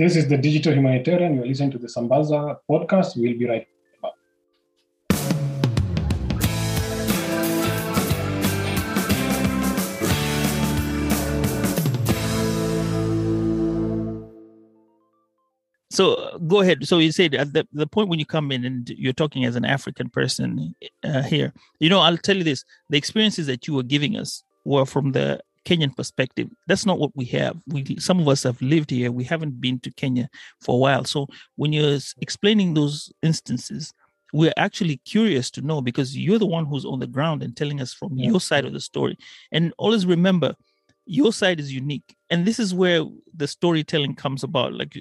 [0.00, 1.34] This is the Digital Humanitarian.
[1.34, 3.18] You're listening to the Sambaza podcast.
[3.18, 3.66] We'll be right
[4.00, 4.12] back.
[15.90, 16.88] So go ahead.
[16.88, 19.54] So you said at the, the point when you come in and you're talking as
[19.54, 20.74] an African person
[21.04, 24.44] uh, here, you know, I'll tell you this the experiences that you were giving us
[24.64, 26.48] were from the Kenyan perspective.
[26.66, 27.56] That's not what we have.
[27.66, 29.12] We some of us have lived here.
[29.12, 30.28] We haven't been to Kenya
[30.60, 31.04] for a while.
[31.04, 33.92] So when you're explaining those instances,
[34.32, 37.80] we're actually curious to know because you're the one who's on the ground and telling
[37.80, 38.30] us from Yeah.
[38.30, 39.16] your side of the story.
[39.52, 40.54] And always remember,
[41.06, 44.72] your side is unique, and this is where the storytelling comes about.
[44.74, 44.96] Like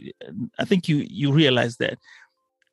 [0.57, 1.97] I think you you realize that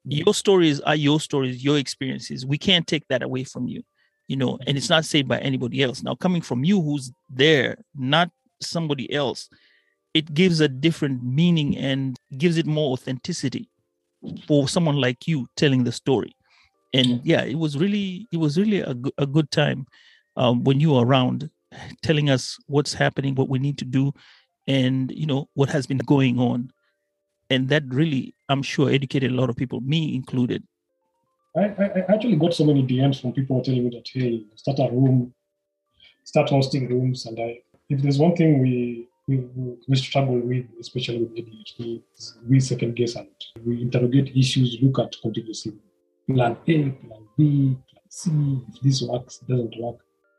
[0.05, 2.47] your stories are your stories, your experiences.
[2.47, 3.83] We can't take that away from you
[4.29, 6.03] you know, and it's not said by anybody else.
[6.03, 9.49] Now, coming from you who's there, not somebody else,
[10.15, 13.69] it gives a different meaning and gives it more authenticity
[14.47, 16.35] for someone like you telling the story.
[16.95, 19.87] And yeah, it was really, it was really a, go- a good time
[20.37, 21.51] um, when you were around
[22.03, 24.13] telling us what's happening, what we need to do,
[24.67, 26.71] and you know what has been going on.
[27.51, 30.65] And that really, I'm sure, educated a lot of people, me included.
[31.57, 34.93] I, I, actually got so many DMs from people telling me that, hey, start a
[34.93, 35.33] room,
[36.25, 37.25] start hosting rooms.
[37.27, 39.45] And I, if there's one thing we, we,
[39.89, 42.03] we struggle with, especially with ADHD,
[42.48, 43.29] we second guess and.
[43.65, 45.73] We interrogate issues, look at contingency.
[46.29, 48.31] Plan A, plan B, plan C.
[48.69, 49.97] If this works, doesn't work.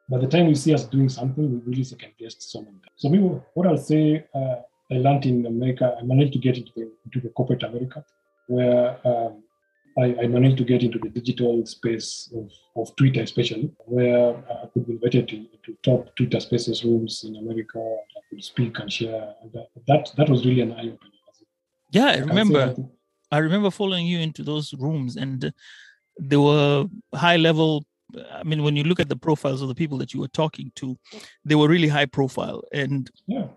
[0.09, 2.96] By the time we see us doing something, we really second guess so many times.
[2.96, 3.24] So, maybe
[3.56, 4.56] what I'll say, uh,
[4.91, 8.06] I learned in America, I managed to get into the, into the corporate America,
[8.47, 9.44] where um,
[10.00, 14.68] I, I managed to get into the digital space of, of Twitter, especially, where I
[14.74, 17.80] could be invited to, to top Twitter Spaces rooms in America.
[17.80, 19.34] I could speak and share.
[19.41, 21.12] And that, that, that was really an eye opener.
[21.91, 22.74] Yeah, I remember.
[22.74, 22.90] that-
[23.30, 25.52] I remember following you into those rooms, and
[26.18, 27.84] they were high level.
[28.31, 30.72] I mean, when you look at the profiles of the people that you were talking
[30.75, 30.97] to,
[31.44, 32.64] they were really high profile.
[32.72, 33.47] And Yeah.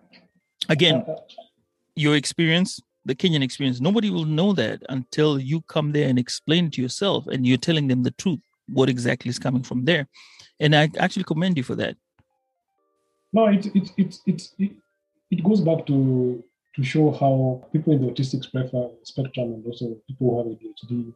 [0.68, 1.14] again, Uh,
[1.94, 6.66] your experience, the Kenyan experience, nobody will know that until you come there and explain
[6.66, 10.06] it to yourself and you're telling them the truth, what exactly is coming from there.
[10.60, 11.96] And I actually commend you for that.
[13.32, 14.72] No, it it it it it,
[15.30, 16.42] it goes back to
[16.76, 21.12] to show how people in the autistic spectrum, and also people who have ADHD,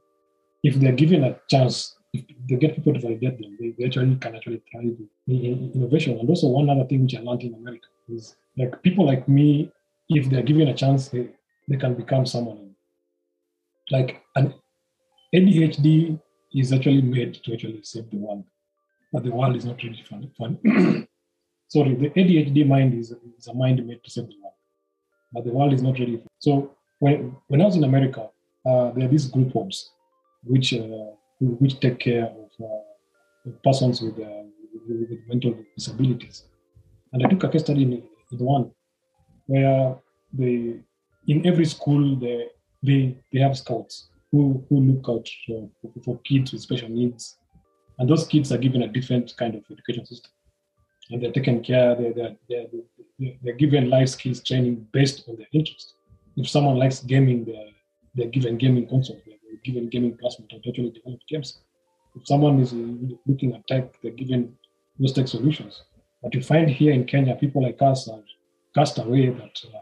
[0.62, 4.16] if they're given a chance, if they get people to validate them, they, they actually
[4.16, 4.96] can actually thrive
[5.28, 6.18] in innovation.
[6.18, 9.70] And also one other thing which I learned in America is like people like me,
[10.08, 11.28] if they're given a chance, they,
[11.68, 12.74] they can become someone.
[13.90, 14.54] Like an
[15.34, 16.20] ADHD
[16.52, 18.44] is actually made to actually save the world,
[19.12, 20.30] but the world is not really fun.
[20.38, 20.58] fun.
[21.68, 24.54] sorry, the ADHD mind is, is a mind made to save the world,
[25.32, 26.16] but the world is not ready.
[26.16, 28.28] For So when when I was in America,
[28.66, 29.90] uh, there are these group homes
[30.44, 31.10] which uh,
[31.40, 34.44] which take care of, uh, persons with, uh,
[34.88, 36.44] with, with mental disabilities,
[37.12, 37.92] and I took a case study in,
[38.32, 38.70] in one
[39.46, 39.96] where
[40.32, 40.80] they
[41.26, 42.48] in every school they
[42.82, 45.70] they, they have scouts who, who look out for,
[46.04, 47.38] for, kids with special needs,
[47.98, 50.30] and those kids are given a different kind of education system
[51.10, 55.46] and they're taken care, they're, they're, they're, they're, given life skills training based on their
[55.52, 55.94] interest.
[56.36, 57.72] If someone likes gaming, they're,
[58.14, 61.58] they're given gaming consoles, they're given gaming plasma to actually develop games.
[62.16, 62.72] If someone is
[63.26, 64.56] looking at tech, they're given
[64.98, 65.82] those tech solutions.
[66.22, 68.22] But you find here in Kenya, people like us are
[68.74, 69.78] cast away that uh,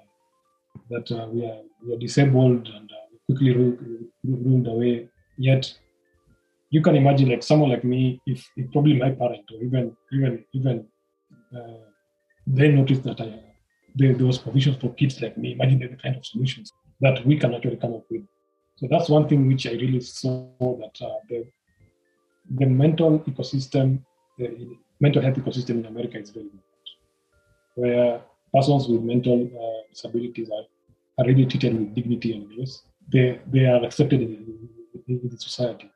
[0.91, 3.79] that uh, we, are, we are disabled and uh, quickly ru-
[4.25, 5.09] ru- ruled away.
[5.39, 5.73] Yet
[6.71, 10.45] you can imagine like someone like me, if, if probably my parent or even even
[10.53, 10.87] even
[11.57, 11.85] uh,
[12.47, 13.41] they noticed that I,
[13.95, 15.53] there, there provisions for kids like me.
[15.53, 18.23] Imagine the kind of solutions that we can actually come up with.
[18.77, 21.47] So that's one thing which I really saw that uh, the
[22.57, 24.03] the mental ecosystem,
[24.39, 26.89] the mental health ecosystem in America is very important,
[27.75, 28.23] where
[28.53, 30.65] persons with mental uh, disabilities are,
[31.19, 32.83] are really treated with dignity and grace.
[33.13, 34.33] They they are accepted in,
[35.09, 35.91] in, in society.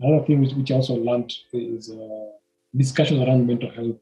[0.00, 2.30] Another thing which, which I also learned is uh,
[2.76, 3.96] discussions around mental health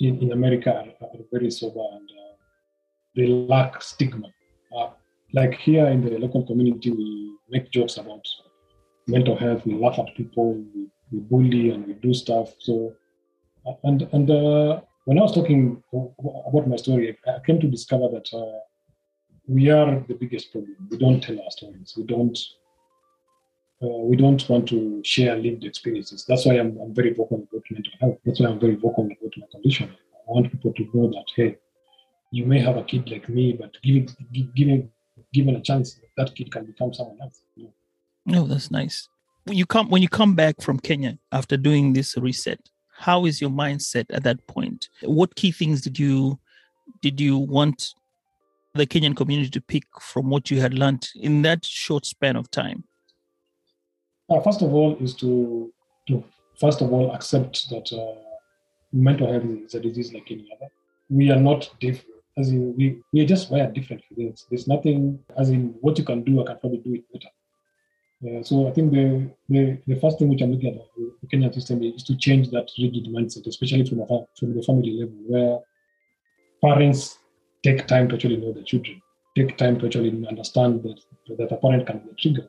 [0.00, 2.34] in, in America are, are very sober and uh,
[3.14, 4.28] they lack stigma.
[4.76, 4.90] Uh,
[5.32, 8.24] like here in the local community, we make jokes about
[9.06, 9.64] mental health.
[9.66, 12.54] We laugh at people, we, we bully, and we do stuff.
[12.58, 12.94] So,
[13.84, 18.28] and and uh, when I was talking about my story, I came to discover that
[18.32, 18.58] uh,
[19.46, 20.76] we are the biggest problem.
[20.90, 21.94] We don't tell our stories.
[21.96, 22.38] We don't.
[23.82, 26.26] Uh, we don't want to share lived experiences.
[26.28, 28.18] That's why I'm, I'm very vocal about mental health.
[28.26, 29.88] That's why I'm very vocal about my condition.
[29.88, 31.56] I want people to know that hey,
[32.30, 34.12] you may have a kid like me, but give it,
[34.54, 34.84] give,
[35.32, 37.40] given a chance, that kid can become someone else.
[38.26, 39.08] No, oh, that's nice.
[39.44, 42.60] When you come when you come back from Kenya after doing this reset,
[42.92, 44.88] how is your mindset at that point?
[45.02, 46.38] What key things did you
[47.00, 47.94] did you want
[48.74, 52.50] the Kenyan community to pick from what you had learned in that short span of
[52.50, 52.84] time?
[54.28, 55.72] Uh, first of all, is to
[56.08, 56.24] to
[56.58, 58.20] first of all accept that uh,
[58.92, 60.70] mental health is a disease like any other.
[61.08, 64.08] We are not different as in we we are just wired differently.
[64.16, 67.32] There's, there's nothing as in what you can do, I can probably do it better.
[68.22, 71.54] Uh, so I think the, the the first thing which I'm looking at the Kenyan
[71.54, 74.06] system is to change that rigid mindset, especially from a,
[74.38, 75.58] from the family level, where
[76.62, 77.18] parents
[77.62, 79.00] take time to actually know the children,
[79.36, 81.00] take time to actually understand that
[81.38, 82.48] that a parent can be a trigger.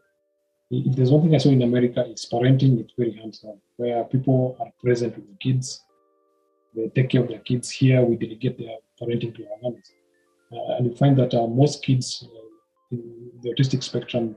[0.71, 2.79] If there's one thing I saw in America, it's parenting.
[2.79, 5.81] It's very hands-on, where people are present with the kids,
[6.75, 7.69] they take care of their kids.
[7.69, 9.91] Here, we delegate their parenting to our families.
[10.51, 14.35] Uh, and we find that uh, most kids uh, in the autistic spectrum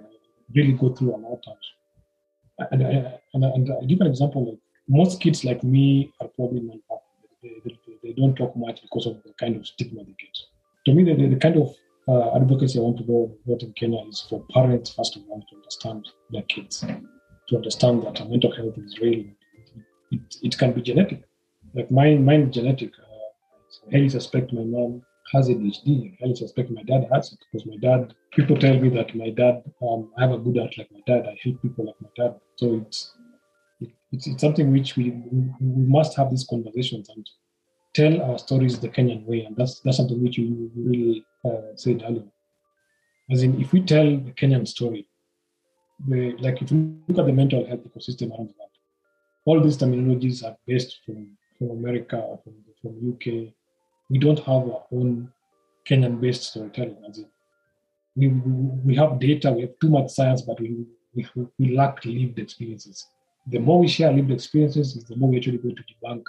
[0.55, 5.21] really go through a lot of And, and, and I give an example like most
[5.21, 6.81] kids like me are probably non
[7.43, 10.37] they, they, they, don't talk much because of the kind of stigma they get.
[10.87, 11.75] To me, the, the kind of
[12.07, 15.41] uh, advocacy I want to go about in Kenya is for parents, first of all,
[15.41, 16.85] to understand their kids,
[17.49, 19.25] to understand that mental health is real.
[20.11, 21.25] It, it, can be genetic.
[21.75, 22.93] Like mine, mine genetic.
[23.89, 25.03] I highly suspect my mom
[25.33, 26.13] has ADHD.
[26.13, 29.31] I highly suspect my dad has it because my dad, people tell me that my
[29.31, 31.27] dad, um, I have a good heart like my dad.
[31.27, 32.39] I help people like my dad.
[32.57, 33.15] So it's,
[33.81, 37.27] it, it's, it's something which we, we must have these conversations and
[37.95, 39.45] tell our stories the Kenyan way.
[39.45, 42.25] And that's, that's something which you really uh, said earlier.
[43.31, 45.07] As in, if we tell the Kenyan story,
[46.07, 48.71] the, like if you look at the mental health ecosystem around the world,
[49.47, 53.55] all these terminologies are based from, from America or from, from UK
[54.11, 55.33] we don't have our own
[55.89, 56.97] Kenyan-based storytelling.
[57.09, 57.27] As in,
[58.17, 61.27] we, we have data, we have too much science, but we, we,
[61.59, 63.07] we lack lived experiences.
[63.47, 66.23] The more we share lived experiences, the more we actually go to debunk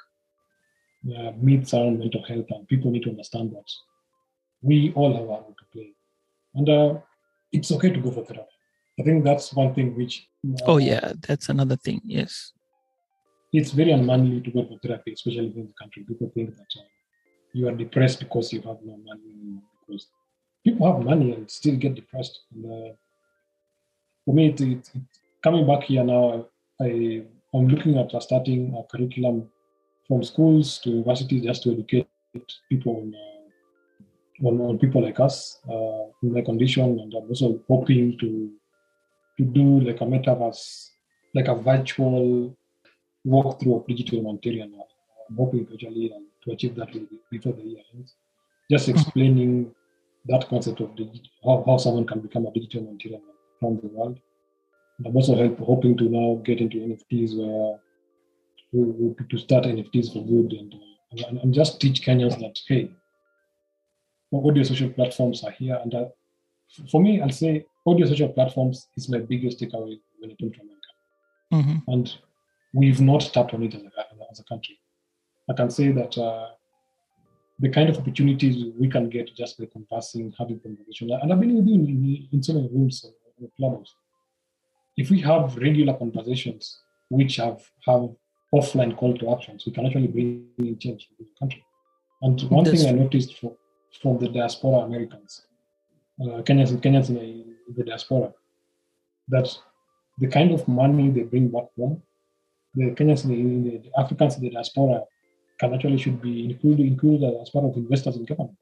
[1.14, 3.70] uh, myths around mental health, and people need to understand that
[4.62, 5.94] we all have our role to play.
[6.56, 7.00] And uh,
[7.52, 8.50] it's okay to go for therapy.
[9.00, 10.28] I think that's one thing which.
[10.44, 12.54] Uh, oh, yeah, that's another thing, yes.
[13.52, 16.04] It's very unmanly to go for therapy, especially in the country.
[16.08, 16.84] People think that uh,
[17.54, 19.62] you are depressed because you have no money.
[19.88, 20.08] Because
[20.64, 22.40] people have money and still get depressed.
[22.54, 22.94] And, uh,
[24.26, 25.02] for me, it, it, it,
[25.44, 26.48] coming back here now,
[26.82, 27.24] I,
[27.54, 29.50] I'm looking at starting a curriculum
[30.08, 32.08] from schools to universities just to educate
[32.70, 37.00] people on, uh, on, on, people like us uh, in my condition.
[37.00, 38.52] And I'm also hoping to
[39.38, 40.90] to do like a metaverse,
[41.34, 42.56] like a virtual
[43.28, 44.74] walkthrough of digital humanitarian.
[45.30, 46.90] I'm hoping to actually um, to achieve that
[47.32, 48.16] before the year ends.
[48.70, 49.72] Just explaining
[50.28, 53.22] that concept of digital, how, how someone can become a digital humanitarian
[53.62, 54.20] around the world.
[54.98, 57.80] And I'm also help, hoping to now get into NFTs where
[58.72, 62.92] we to start NFTs for good and, uh, and, and, just teach Kenyans that, hey,
[64.34, 65.80] audio social platforms are here.
[65.82, 66.06] And uh,
[66.92, 70.62] for me, I'll say audio social platforms is my biggest takeaway when it comes to
[70.62, 70.82] America.
[71.54, 71.92] Mm-hmm.
[71.92, 72.18] And
[72.74, 73.90] we've not tapped on it as a,
[74.32, 74.78] as a country.
[75.50, 76.48] I can say that uh,
[77.60, 81.56] the kind of opportunities we can get just by conversing, having conversation, and I've been
[81.56, 83.06] with you in, in so many rooms
[83.40, 83.96] in clubs.
[84.98, 86.80] If we have regular conversations
[87.10, 88.10] which have have
[88.58, 91.64] offline call to actions, we can actually bring change in the country.
[92.22, 93.56] And one That's thing I noticed for,
[94.02, 95.46] from the diaspora Americans,
[96.22, 98.34] uh, Kenyans, Kenyans in, in the diaspora,
[99.30, 99.48] that
[100.20, 102.02] the kind of money they bring back home,
[102.74, 105.04] the Kenyans in the, the Africans in the diaspora
[105.60, 108.58] can actually should be included, included as part of investors in government.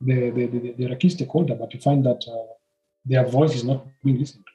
[0.00, 2.52] They, they, they, they're a key stakeholder, but you find that uh,
[3.04, 4.52] their voice is not being listened to.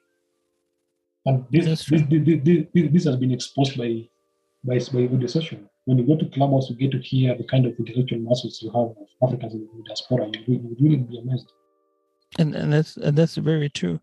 [1.29, 2.39] And this, this, this,
[2.73, 4.07] this, this, has been exposed by,
[4.65, 5.59] by, by the social.
[5.85, 8.69] When you go to clubhouse, you get to hear the kind of intellectual muscles you
[8.69, 10.31] have of Africans in the diaspora.
[10.47, 11.51] You would really be amazed.
[12.37, 13.99] And, and that's and that's very true.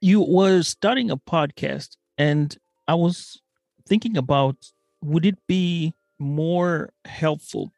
[0.00, 3.42] You were starting a podcast, and I was
[3.88, 4.56] thinking about
[5.02, 7.72] would it be more helpful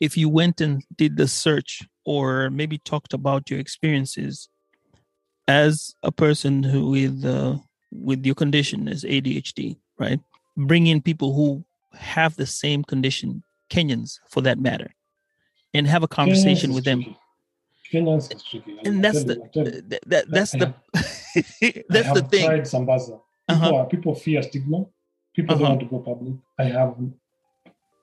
[0.00, 4.48] if you went and did the search or maybe talked about your experiences
[5.48, 7.56] as a person who with uh,
[7.92, 10.20] with your condition as ADHD, right?
[10.56, 11.64] Bring in people who
[11.98, 14.94] have the same condition, Kenyans for that matter,
[15.72, 17.04] and have a conversation with them.
[17.92, 18.78] Kenyans is tricky.
[18.84, 20.74] And that's the that, that, that's the
[21.88, 22.46] that's I the thing.
[22.46, 23.06] tried Sambaza.
[23.16, 23.74] People, Uh-huh.
[23.76, 24.86] are, people fear stigma.
[25.34, 25.64] People Uh-huh.
[25.64, 26.34] don't want to go public.
[26.58, 26.94] I have.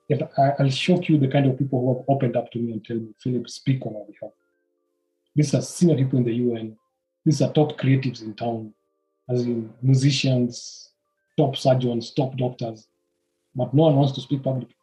[0.08, 2.72] If I, I'll shock you the kind of people who have opened up to me
[2.72, 4.32] and tell me, Philip, speak on our behalf.
[5.34, 6.76] These are senior people in the UN.
[7.24, 8.74] These are top creatives in town,
[9.30, 10.90] as in musicians,
[11.36, 12.86] top surgeons, top doctors.
[13.54, 14.74] But no one wants to speak publicly.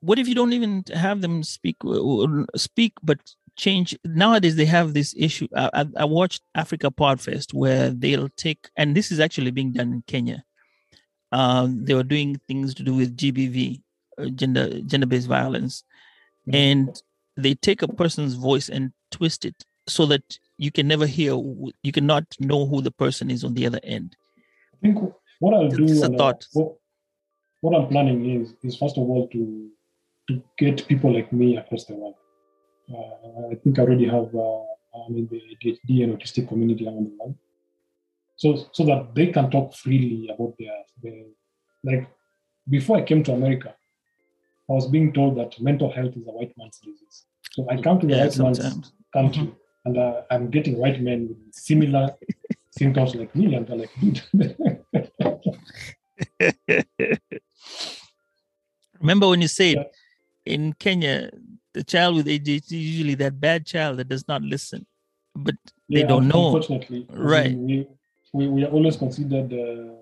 [0.00, 3.18] what if you don't even have them speak uh, speak but
[3.56, 3.96] change?
[4.04, 5.48] Nowadays they have this issue.
[5.56, 9.92] I, I, I watched africa podfest where they'll take and this is actually being done
[9.92, 10.44] in kenya.
[11.32, 13.80] Um, they were doing things to do with gbv
[14.18, 15.84] uh, gender gender-based violence.
[16.50, 16.98] And
[17.36, 21.34] they take a person's voice and twist it so that you can never hear
[21.82, 24.16] you cannot know who the person is on the other end.
[24.74, 26.46] I think what I'll do, Just a thought.
[26.52, 26.74] what,
[27.60, 29.70] what I'm planning is, is first of all to
[30.28, 32.14] to get people like me across the world.
[32.92, 34.60] Uh, I think I already have, uh,
[35.06, 37.34] I mean, the ADHD and autistic community around the world,
[38.36, 41.24] so so that they can talk freely about their, their
[41.84, 42.08] like.
[42.68, 43.74] Before I came to America,
[44.68, 47.24] I was being told that mental health is a white man's disease.
[47.52, 49.54] So I come to the yeah white man's sometimes country
[49.88, 52.14] and uh, I'm getting white men with similar
[52.70, 54.84] symptoms like me, and they're like, dude.
[59.00, 59.86] Remember when you said
[60.44, 61.30] in Kenya,
[61.74, 64.86] the child with ADHD is usually that bad child that does not listen,
[65.34, 65.54] but
[65.88, 66.46] they Yeah, don't know.
[66.46, 67.56] Unfortunately, Right.
[67.56, 67.86] We,
[68.32, 69.94] we, we are always considered uh,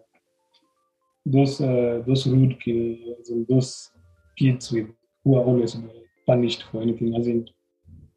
[1.25, 3.90] those uh, those rude kids and those
[4.38, 4.88] kids with
[5.25, 5.76] who are always
[6.26, 7.14] punished for anything.
[7.16, 7.49] As in,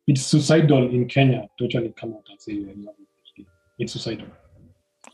[0.07, 3.45] it's suicidal in Kenya to actually come out and say you have ADHD.
[3.79, 4.27] It's suicidal.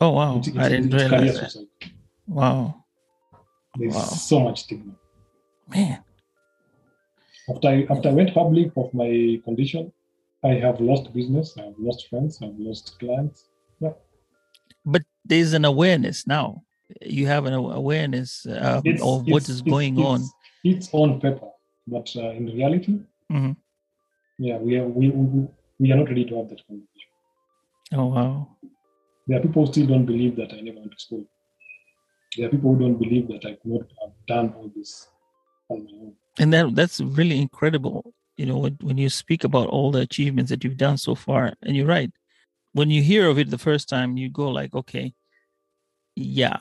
[0.00, 1.50] Oh wow, it's, I didn't realize that.
[1.52, 1.92] suicide.
[2.26, 2.84] Wow,
[3.78, 4.00] There's Wow.
[4.02, 4.92] so much stigma.
[5.68, 6.02] man.
[7.48, 9.92] After I, after I went public of my condition,
[10.44, 13.44] I have lost business, I have lost friends, I've lost clients.
[13.80, 13.92] Yeah.
[14.84, 16.62] But there's an awareness now.
[17.02, 20.20] You have an awareness uh, It's- of what is it's- going on.
[20.64, 21.50] it's- on paper,
[21.86, 22.98] but uh, in reality,
[23.32, 23.56] Mhm.
[24.38, 25.46] yeah, we are we, we,
[25.80, 27.10] we are not ready to have that conversation.
[27.94, 28.48] Oh wow.
[29.26, 31.24] There are people who still don't believe that I never went to school.
[32.36, 35.08] There are people who don't believe that I could not have done all this
[35.68, 36.14] on my own.
[36.38, 40.50] and that that's really incredible you know when, when you speak about all the achievements
[40.50, 42.12] that you've done so far and you're right
[42.72, 45.12] when you hear of it the first time you go like okay
[46.14, 46.58] yeah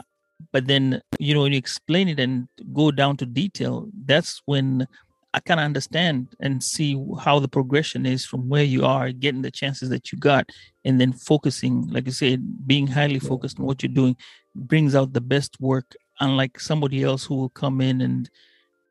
[0.51, 4.87] but then you know when you explain it and go down to detail that's when
[5.35, 9.41] i kind of understand and see how the progression is from where you are getting
[9.41, 10.49] the chances that you got
[10.85, 14.15] and then focusing like you said being highly focused on what you're doing
[14.55, 18.29] brings out the best work unlike somebody else who will come in and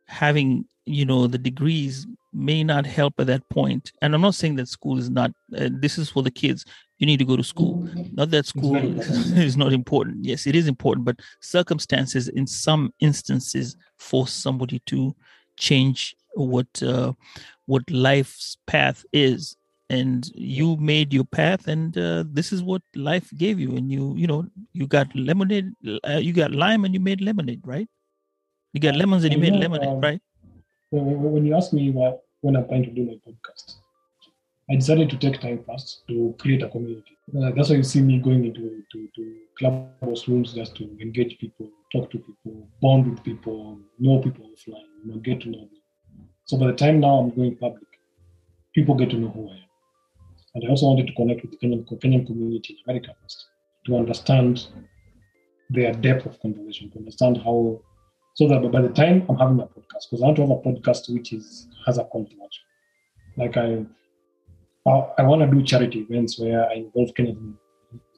[0.06, 3.92] having you know the degrees may not help at that point.
[4.02, 6.64] and i'm not saying that school is not uh, this is for the kids.
[6.98, 7.88] You need to go to school.
[8.12, 8.76] Not that school
[9.48, 10.24] is not important.
[10.24, 15.14] Yes it is important but circumstances in some instances force somebody to
[15.56, 17.12] change what uh,
[17.66, 19.56] what life's path is
[19.90, 24.14] and you made your path and uh, this is what life gave you and you
[24.16, 25.72] you know you got lemonade
[26.08, 27.88] uh, you got lime and you made lemonade right
[28.72, 30.20] you got lemons and you I made know, lemonade um, right
[30.90, 33.76] When, you ask me what, when I'm trying to do my podcast,
[34.70, 37.16] I decided to take time first to create a community.
[37.36, 41.38] Uh, that's why you see me going into to, to clubhouse rooms just to engage
[41.38, 45.58] people, talk to people, bond with people, know people offline, you know, get to know
[45.58, 45.83] them.
[46.46, 47.88] So by the time now I'm going public,
[48.74, 49.60] people get to know who I am.
[50.54, 53.46] And I also wanted to connect with the Kenyan, Kenyan community in America first
[53.86, 54.68] to understand
[55.70, 57.80] their depth of conversation, to understand how
[58.34, 60.56] so that by the time I'm having a podcast, because I want to have a
[60.56, 62.64] podcast which is has a call to action.
[63.36, 63.86] Like I,
[64.90, 67.54] I, I want to do charity events where I involve Kenyan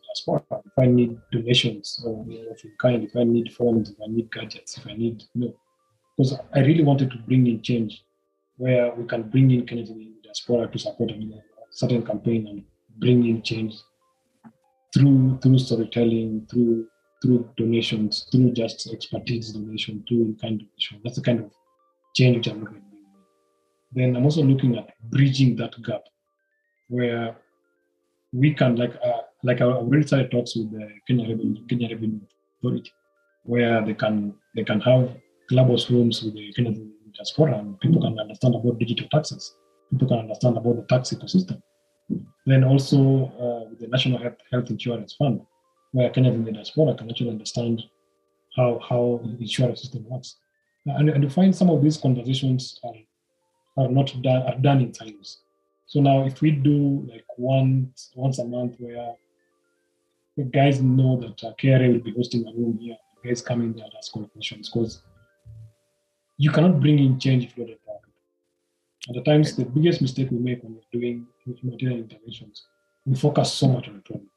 [0.06, 0.42] diaspora.
[0.50, 2.47] If I need donations of any
[2.78, 5.54] kind, if I need phones, if I need gadgets, if I need you know,
[6.16, 8.02] because I really wanted to bring in change,
[8.56, 12.64] where we can bring in Kenyan diaspora to support a certain campaign and
[12.98, 13.75] bring in change
[14.94, 16.86] through through storytelling, through
[17.22, 21.00] through donations, through just expertise donation, through in kind donation.
[21.02, 21.50] That's the kind of
[22.14, 22.82] change which I'm looking at.
[23.92, 26.02] Then I'm also looking at bridging that gap
[26.88, 27.36] where
[28.32, 32.20] we can, like, uh, like I already started talks with the Kenya Revenue, Kenya Revenue
[32.58, 32.92] Authority,
[33.44, 35.16] where they can they can have
[35.48, 36.72] clubhouse rooms with the Kenya
[37.16, 39.56] diaspora, and people can understand about digital taxes.
[39.90, 41.62] People can understand about the tax ecosystem.
[42.46, 45.40] Then also uh, the National Health, Health Insurance Fund,
[45.92, 47.82] where Kenyans in the diaspora can actually understand
[48.56, 50.37] how how the insurance system works.
[50.87, 54.94] And, and you find some of these conversations are, are not done are done in
[54.94, 55.38] silos.
[55.87, 59.14] So now if we do like once once a month where
[60.37, 63.73] the guys know that uh, KRA will be hosting a room here, guys come in
[63.73, 65.02] there and ask questions because
[66.38, 68.00] you cannot bring in change if you're not empowered.
[69.09, 72.66] At the times, the biggest mistake we make when we're doing humanitarian interventions,
[73.05, 74.28] we focus so much on the problem.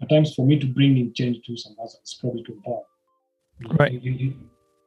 [0.00, 2.82] At times, for me to bring in change to some others, it's probably too empower.
[3.78, 4.00] Right.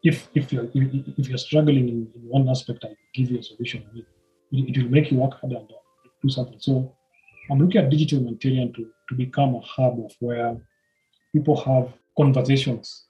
[0.03, 3.83] If if you're if you're struggling in, in one aspect, I give you a solution.
[3.95, 4.05] It,
[4.51, 6.59] it will make you work harder and uh, do something.
[6.59, 6.93] So
[7.49, 10.57] I'm looking at digital humanitarian to, to become a hub of where
[11.33, 13.05] people have conversations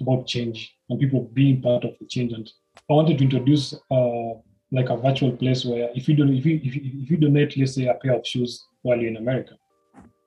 [0.00, 2.32] about change and people being part of the change.
[2.32, 2.50] And
[2.90, 4.32] I wanted to introduce uh,
[4.70, 7.56] like a virtual place where if you do if you, if you if you donate,
[7.56, 9.54] let's say a pair of shoes while you're in America,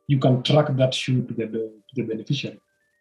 [0.07, 2.59] you can track that shoe to the to the beneficiary,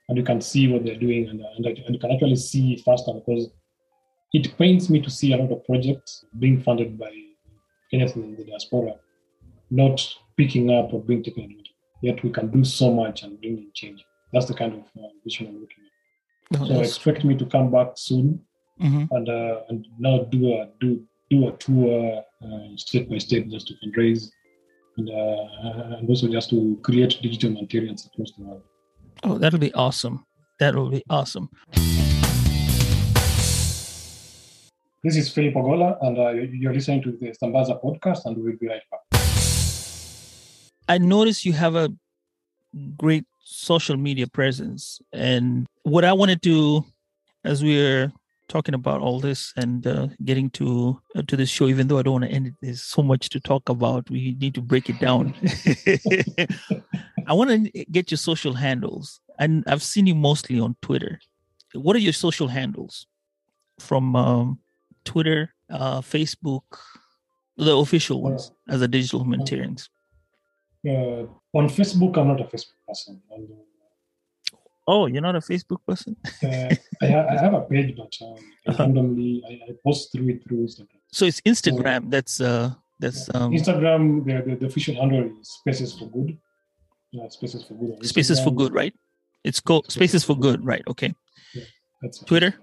[0.09, 3.13] and you can see what they're doing, and, and, and you can actually see faster
[3.13, 3.49] because
[4.33, 7.11] it pains me to see a lot of projects being funded by
[7.93, 8.95] Kenyans in the diaspora
[9.71, 11.73] not picking up or being taken advantage.
[12.03, 14.05] Yet we can do so much and bring in change.
[14.33, 16.61] That's the kind of uh, vision I'm looking at.
[16.61, 18.41] No, So expect me to come back soon
[18.81, 19.09] mhm.
[19.11, 23.69] and uh, and now do a do do a tour uh, step by step just
[23.69, 24.31] to fundraise
[24.97, 28.63] and uh, and also just to create digital humanitarians across the world.
[29.23, 30.25] Oh, that'll be awesome.
[30.61, 31.49] That will be awesome.
[35.03, 38.69] This is Philip Ogola, and uh, you're listening to the Sambaza podcast, and we'll be
[38.69, 39.01] right back.
[40.89, 41.91] I noticed you have a
[42.97, 45.01] great social media presence.
[45.13, 46.85] And what I wanted to,
[47.45, 48.13] as we're
[48.49, 52.03] talking about all this and uh, getting to uh, to this show, even though I
[52.03, 54.11] don't want to end it, there's so much to talk about.
[54.11, 55.35] We need to break it down.
[57.27, 61.21] I want to get your social handles, and I've seen you mostly on Twitter.
[61.75, 63.07] What are your social handles
[63.79, 64.59] from um,
[65.05, 66.63] Twitter, uh, Facebook,
[67.57, 69.89] the official ones as a digital humanitarians?
[70.87, 73.23] Uh, on Facebook, I'm not a Facebook person.
[74.87, 76.17] Oh, you're not a Facebook person?
[76.43, 78.83] uh, I, ha- I have a page, but um, I Uh-huh.
[78.85, 81.01] randomly I, I post through it through Instagram.
[81.13, 82.11] So it's Instagram.
[82.11, 86.37] That's uh that's um Instagram, the, the, the official handle is Spaces for Good.
[87.13, 87.93] Yeah, Spaces for Good.
[87.99, 88.95] on Spaces for Good, right?
[89.45, 90.83] It's called Spaces for Good, right?
[90.89, 91.15] Okay.
[92.03, 92.55] That's Twitter?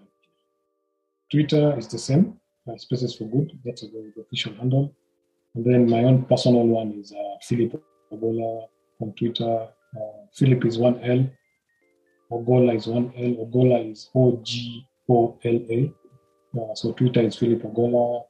[1.32, 2.36] Twitter is the same.
[2.70, 3.58] Uh, Spaces for Good.
[3.66, 4.94] That's the, the official handle.
[5.56, 7.82] And then my own personal one is uh, Philip
[8.12, 8.68] Ogola
[9.02, 9.68] on Twitter.
[9.96, 11.28] Uh, Philip is one L.
[12.32, 13.46] Ogola is one L.
[13.46, 15.94] Ogola is O G O L A.
[16.58, 18.24] Uh, so Twitter is Philip Ogola.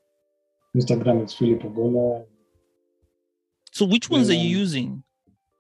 [0.76, 2.26] Instagram is Philip Ogola.
[3.72, 5.04] So which ones are you Um, using?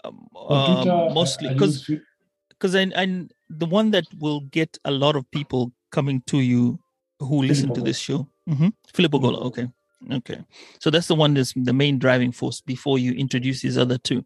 [0.04, 2.02] Um, On Twitter, um, mostly because use
[2.50, 6.80] because I, I the one that will get a lot of people coming to you
[7.20, 7.86] who listen to Ogola.
[7.86, 8.28] this show.
[8.48, 9.38] hmm Philip Ogola.
[9.38, 9.46] Ogola.
[9.46, 9.68] Okay.
[10.12, 10.40] Okay.
[10.80, 14.26] So that's the one that's the main driving force before you introduce these other two.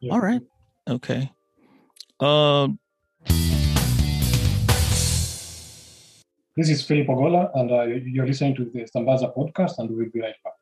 [0.00, 0.12] yeah.
[0.14, 0.40] All right.
[0.88, 1.30] Okay.
[2.20, 2.78] Um.
[6.54, 10.20] This is Philip Ogola, and uh, you're listening to the Sambaza podcast, and we'll be
[10.20, 10.52] right back.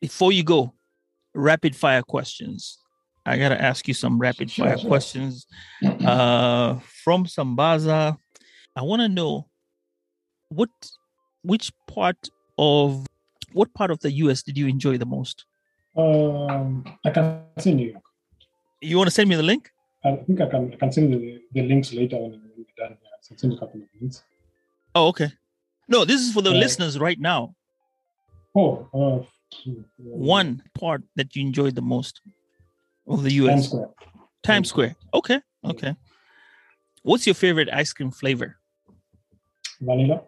[0.00, 0.72] before you go,
[1.34, 2.78] rapid fire questions.
[3.26, 4.88] I gotta ask you some rapid Sure, fire sure.
[4.88, 5.46] questions.
[6.06, 8.16] Uh, from Sambaza,
[8.76, 9.48] I want to know
[10.48, 10.70] what,
[11.42, 13.06] which part of,
[13.52, 14.42] what part of the U.S.
[14.42, 15.44] did you enjoy the most?
[15.96, 17.98] Um, I can send you.
[18.80, 19.70] You want to send me the link?
[20.04, 20.72] I think I can.
[20.72, 22.96] I can send the, the links later when we're done.
[23.20, 24.22] So send a couple of links.
[24.94, 25.30] Oh, okay.
[25.88, 27.54] No, this is for the Uh, listeners right now.
[28.54, 32.22] Oh, uh, One part that you enjoyed the most
[33.06, 33.52] of the U.S.
[33.52, 33.66] Times.
[33.68, 33.88] Square.
[34.42, 34.96] Times Square.
[35.14, 35.40] Okay.
[35.64, 35.94] Okay.
[37.02, 38.56] What's your favorite ice cream flavor?
[39.80, 40.22] Vanilla.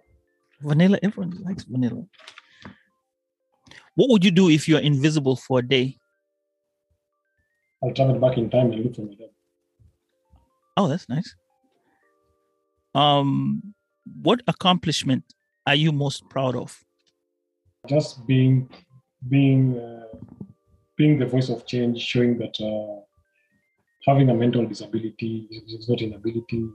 [0.60, 0.98] Vanilla.
[1.02, 2.04] Everyone likes vanilla.
[3.94, 5.98] What would you do if you're invisible for a day?
[7.82, 9.31] I'll travel back in time and look for my dad.
[10.76, 11.34] Oh, that's nice.
[12.94, 13.74] Um,
[14.22, 15.24] what accomplishment
[15.66, 16.78] are you most proud of?
[17.88, 18.68] Just being,
[19.28, 20.16] being, uh,
[20.96, 23.02] being the voice of change, showing that uh,
[24.06, 26.68] having a mental disability is, not an ability.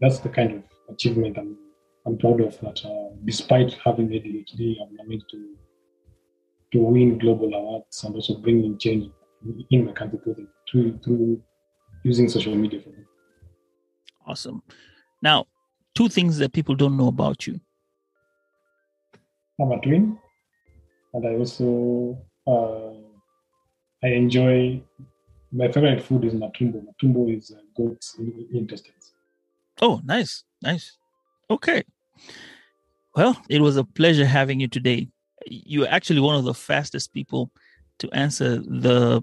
[0.00, 1.56] That's the kind of achievement I'm,
[2.06, 2.58] I'm proud of.
[2.60, 5.56] That uh, despite having ADHD, I've managed to
[6.72, 9.10] to win global awards and also bring in change
[9.70, 10.20] in my country
[10.70, 11.42] through, through
[12.04, 13.06] using social media for them.
[14.26, 14.62] Awesome.
[15.22, 15.46] Now,
[15.94, 17.60] two things that people don't know about you.
[19.60, 20.18] I'm a twin,
[21.12, 22.92] and I also uh,
[24.02, 24.82] I enjoy.
[25.52, 26.80] My favorite food is matumbo.
[26.84, 28.16] Matumbo is uh, goat's
[28.52, 29.12] intestines.
[29.82, 30.96] Oh, nice, nice.
[31.50, 31.82] Okay.
[33.16, 35.08] Well, it was a pleasure having you today.
[35.46, 37.50] You're actually one of the fastest people
[37.98, 39.22] to answer the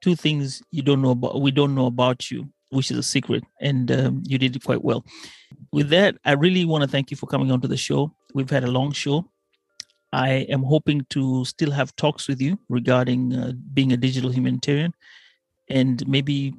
[0.00, 1.40] two things you don't know about.
[1.40, 4.84] We don't know about you, which is a secret, and um, you did it quite
[4.84, 5.04] well.
[5.72, 8.14] With that, I really want to thank you for coming onto the show.
[8.34, 9.30] We've had a long show.
[10.12, 14.92] I am hoping to still have talks with you regarding uh, being a digital humanitarian,
[15.68, 16.54] and maybe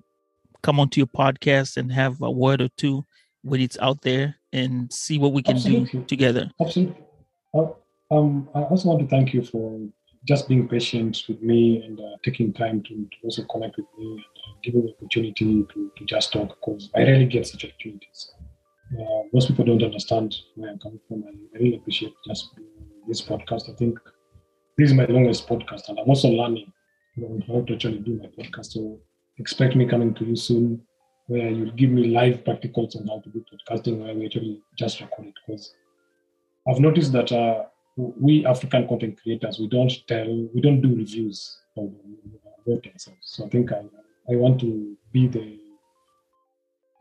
[0.62, 3.06] come onto your podcast and have a word or two
[3.43, 5.99] when it's out there and see what we can Absolutely.
[5.99, 6.49] do together.
[6.60, 7.04] Absolutely.
[7.54, 7.67] Uh,
[8.12, 9.80] um, I also want to thank you for
[10.26, 14.12] just being patient with me and uh, taking time to, to, also connect with me
[14.12, 18.32] and uh, giving opportunity to, to just talk because I rarely get such opportunities.
[19.00, 21.24] Uh, most people don't understand where I'm coming from.
[21.28, 22.50] and I really appreciate just
[23.08, 23.70] this podcast.
[23.70, 24.00] I think
[24.78, 26.72] this is my longest podcast, and I'm also learning
[27.18, 28.74] know, how to actually do my podcast.
[28.74, 29.00] So
[29.38, 30.82] expect me coming to you soon
[31.28, 35.02] where you'll give me live practicals on how to do podcasting where we actually just
[35.02, 35.74] record it because
[36.68, 37.66] I've noticed that uh,
[37.97, 41.93] we African content creators we don't tell we don't do reviews of
[42.65, 43.19] about ourselves.
[43.21, 43.84] So I think I
[44.31, 45.60] I want to be the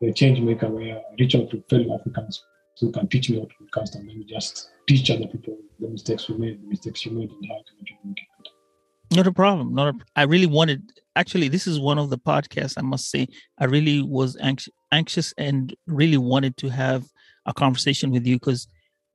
[0.00, 2.44] the change maker where I reach out to fellow Africans
[2.80, 6.28] who can teach me how to podcast and then just teach other people the mistakes
[6.28, 7.72] we made, the mistakes you made, and how to
[8.04, 9.16] make it.
[9.16, 9.74] Not a problem.
[9.74, 10.82] Not a, I really wanted.
[11.16, 12.74] Actually, this is one of the podcasts.
[12.76, 13.28] I must say,
[13.58, 17.04] I really was anxious, anxious, and really wanted to have
[17.46, 18.66] a conversation with you because,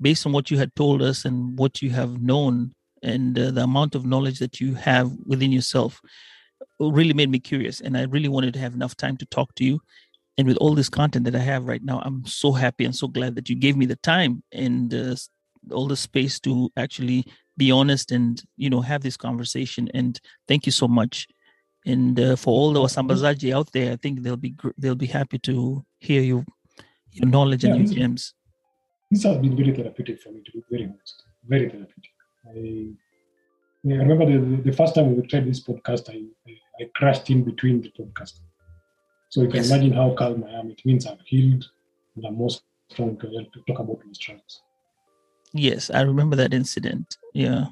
[0.02, 3.64] based on what you had told us and what you have known, and uh, the
[3.64, 6.02] amount of knowledge that you have within yourself,
[6.80, 7.82] really made me curious.
[7.82, 9.80] And I really wanted to have enough time to talk to you.
[10.38, 13.08] And with all this content that I have right now, I'm so happy and so
[13.08, 15.16] glad that you gave me the time and uh,
[15.72, 17.26] all the space to actually
[17.58, 21.28] be honest and you know have this conversation and thank you so much
[21.86, 25.38] and uh, for all the wasambazaji out there i think they'll be they'll be happy
[25.38, 26.44] to hear you
[27.12, 28.34] your knowledge yeah, and your gems
[29.12, 32.12] this has been very therapeutic for me to be very honest very therapeutic
[32.48, 32.90] i,
[33.92, 37.44] I remember the, the first time we tried this podcast i i, I crashed in
[37.44, 38.40] between the podcast
[39.30, 39.70] so you can yes.
[39.70, 41.66] imagine how calm i am it means i'm healed
[42.16, 42.52] and i'm more
[42.92, 44.62] strong to talk about my struggles
[45.54, 47.18] Yes, I remember that incident.
[47.34, 47.66] Yeah.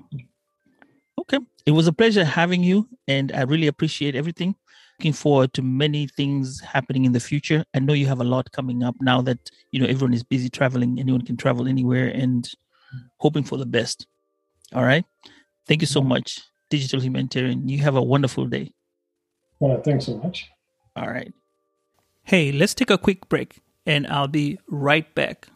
[1.19, 1.39] Okay.
[1.65, 4.56] It was a pleasure having you, and I really appreciate everything.
[4.99, 7.63] Looking forward to many things happening in the future.
[7.75, 10.49] I know you have a lot coming up now that you know everyone is busy
[10.49, 10.99] traveling.
[10.99, 12.49] Anyone can travel anywhere, and
[13.19, 14.07] hoping for the best.
[14.73, 15.05] All right.
[15.67, 17.69] Thank you so much, Digital Humanitarian.
[17.69, 18.73] You have a wonderful day.
[19.60, 20.49] Well, thanks so much.
[20.95, 21.31] All right.
[22.23, 25.47] Hey, let's take a quick break, and I'll be right back.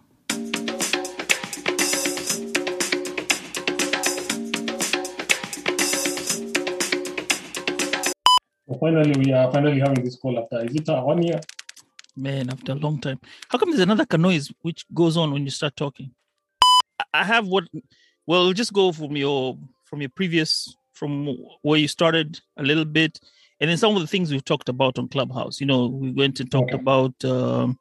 [8.82, 11.40] Finally, we are finally having this call after, is it uh, one year?
[12.18, 13.20] Man, after a long time.
[13.48, 16.12] How come there's another noise which goes on when you start talking?
[17.14, 17.66] I have what,
[18.26, 23.20] well, just go from your, from your previous, from where you started a little bit.
[23.60, 25.62] And then some of the things we've talked about on Clubhouse.
[25.62, 26.82] You know, we went and talked okay.
[26.82, 27.78] about, um,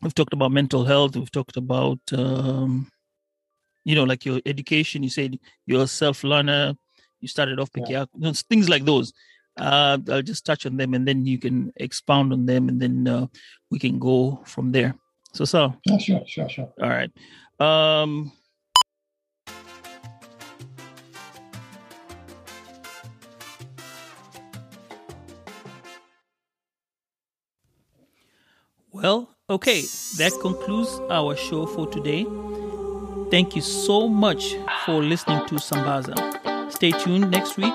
[0.00, 1.14] we've talked about mental health.
[1.14, 2.90] We've talked about, um,
[3.84, 5.02] you know, like your education.
[5.02, 6.74] You said you're a self learner.
[7.20, 8.06] You started off picking yeah.
[8.48, 9.12] things like those
[9.60, 13.06] uh, I'll just touch on them and then you can expound on them and then
[13.06, 13.26] uh,
[13.70, 14.94] we can go from there.
[15.34, 15.74] So, so.
[15.84, 16.72] Yeah, sure, sure, sure.
[16.82, 17.10] All right.
[17.60, 18.32] Um,
[28.90, 29.82] well, okay,
[30.16, 32.24] that concludes our show for today.
[33.30, 36.72] Thank you so much for listening to Sambaza.
[36.72, 37.74] Stay tuned next week